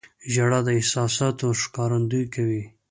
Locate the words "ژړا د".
0.33-0.69